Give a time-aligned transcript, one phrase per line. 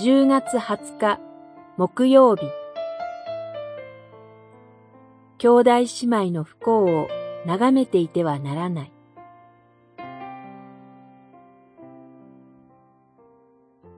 [0.00, 1.18] 10月20日
[1.76, 2.42] 木曜日
[5.38, 7.08] 兄弟姉妹の不幸を
[7.44, 8.92] 眺めていてはならない。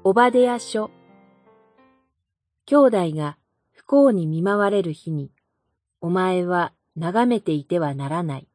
[0.02, 0.90] おばでや書
[2.64, 3.36] 兄弟が
[3.70, 5.30] 不幸に見舞われる日に、
[6.00, 8.48] お前は眺めていてはならない。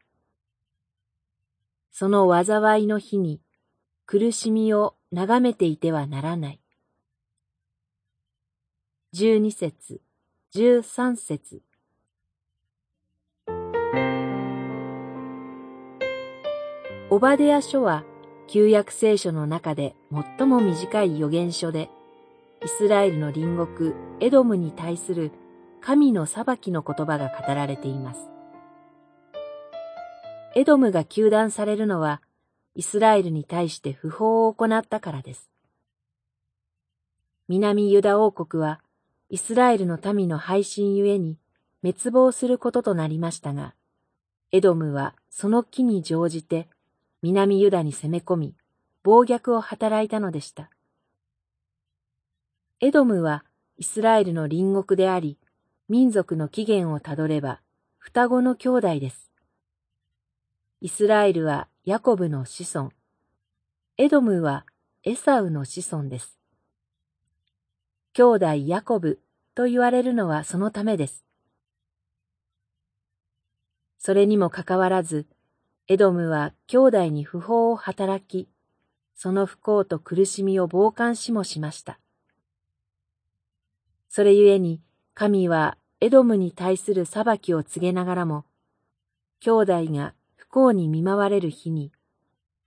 [1.91, 3.39] その災いの日に
[4.07, 6.59] 苦しみを眺めていてはならない。
[9.17, 10.01] 十二節、
[10.51, 11.61] 十三節。
[17.09, 18.03] オバデヤ書は
[18.47, 19.95] 旧約聖書の中で
[20.37, 21.89] 最も短い予言書で、
[22.65, 25.31] イスラエルの隣国エドムに対する
[25.79, 28.29] 神の裁きの言葉が語られています。
[30.55, 32.21] エドムが求断されるのは、
[32.75, 35.49] イスラエルに対して不法を行ったからです。
[37.47, 38.81] 南ユダ王国は、
[39.29, 41.37] イスラエルの民の配信ゆえに
[41.81, 43.73] 滅亡することとなりましたが、
[44.51, 46.69] エドムはその木に乗じて
[47.21, 48.55] 南ユダに攻め込み、
[49.03, 50.69] 暴虐を働いたのでした。
[52.79, 53.43] エドムは
[53.77, 55.37] イスラエルの隣国であり、
[55.89, 57.61] 民族の起源をたどれば
[57.97, 59.31] 双子の兄弟です。
[60.81, 62.91] イスラエルはヤコブの子孫、
[63.97, 64.65] エドムは
[65.03, 66.37] エサウの子孫です。
[68.17, 69.19] 兄弟ヤコブ
[69.55, 71.25] と言われるのはそのためです。
[73.97, 75.27] それにもかかわらず、
[75.89, 78.47] エドムは兄弟に不法を働き、
[79.17, 81.99] その不幸と苦しみを傍観しもしました。
[84.07, 84.79] それゆえに
[85.13, 88.45] 神はエドムに対する裁きを告げながらも、
[89.41, 91.91] 兄弟が不幸に見舞われる日に、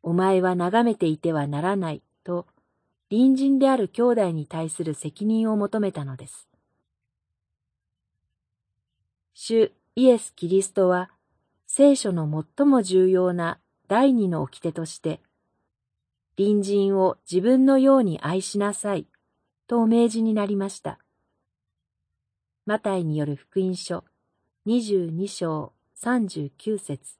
[0.03, 2.47] お前は眺めていてはならないと、
[3.11, 6.49] 隣人である兄弟に対する責任を求めたのです。
[9.33, 11.11] 主イエス・キリストは、
[11.67, 13.59] 聖書の最も重要な
[13.89, 15.21] 第二の掟として、
[16.37, 19.07] 隣人を自分のように愛しなさい
[19.67, 20.99] とお命じになりました。
[22.67, 24.05] マタイによる福音書
[24.67, 27.17] 22章39節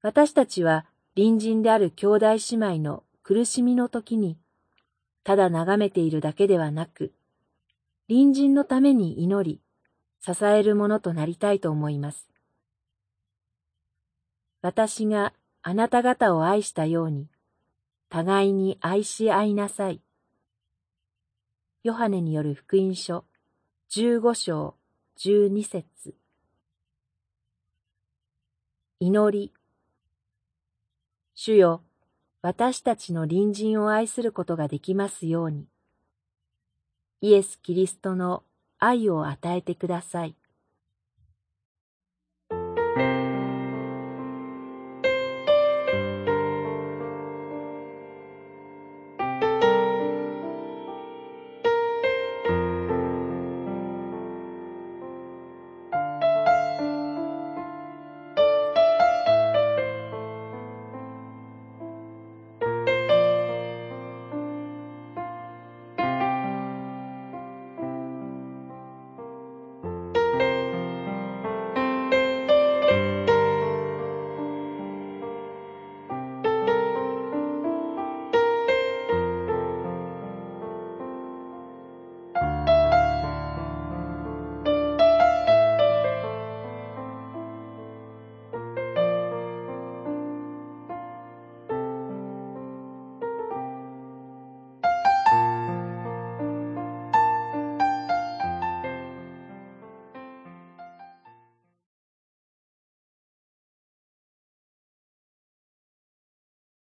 [0.00, 4.38] 私たちは隣人である兄弟姉妹の苦しみの時に、
[5.22, 7.12] ただ眺めているだけではなく、
[8.08, 9.60] 隣人のために祈り、
[10.18, 12.26] 支えるものとなりたいと思います。
[14.62, 17.28] 私があなた方を愛したように、
[18.08, 20.00] 互いに愛し合いなさい。
[21.82, 23.26] ヨハネによる福音書、
[23.90, 24.74] 十五章、
[25.16, 26.14] 十二節。
[29.00, 29.52] 祈り、
[31.34, 31.82] 主よ、
[32.48, 35.66] 私たちの隣人を愛することができますように。
[37.20, 38.42] イエス・キリストの
[38.78, 40.34] 愛を与えてください。